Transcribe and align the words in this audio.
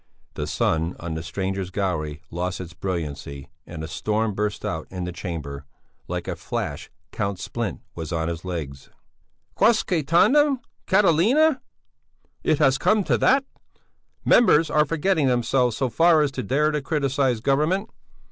The 0.33 0.47
sun 0.47 0.95
on 0.99 1.13
the 1.13 1.21
strangers' 1.21 1.69
gallery 1.69 2.23
lost 2.31 2.59
its 2.59 2.73
brilliancy 2.73 3.51
and 3.67 3.83
a 3.83 3.87
storm 3.87 4.33
burst 4.33 4.65
out 4.65 4.87
in 4.89 5.03
the 5.03 5.11
Chamber. 5.11 5.67
Like 6.07 6.27
a 6.27 6.35
flash 6.35 6.89
Count 7.11 7.37
Splint 7.37 7.81
was 7.93 8.11
on 8.11 8.27
his 8.27 8.43
legs: 8.43 8.89
"Quosque 9.53 10.03
tandem, 10.07 10.59
Catilina! 10.87 11.61
It 12.43 12.57
has 12.57 12.79
come 12.79 13.03
to 13.03 13.17
that! 13.19 13.45
Members 14.25 14.71
are 14.71 14.85
forgetting 14.85 15.27
themselves 15.27 15.77
so 15.77 15.87
far 15.87 16.23
as 16.23 16.31
to 16.31 16.41
dare 16.41 16.71
to 16.71 16.81
criticize 16.81 17.39
Government! 17.39 17.91